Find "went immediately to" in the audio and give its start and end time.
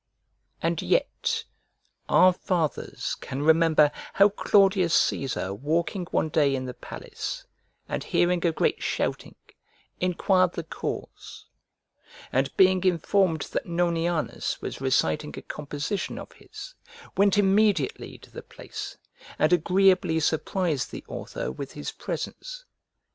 17.15-18.31